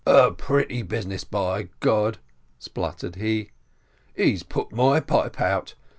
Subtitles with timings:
[0.07, 2.17] "A pretty business, by God,"
[2.57, 3.51] sputtered he;
[4.15, 5.75] "he's put my pipe out.